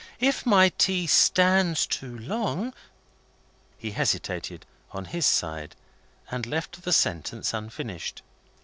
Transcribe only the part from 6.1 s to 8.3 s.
and left the sentence unfinished.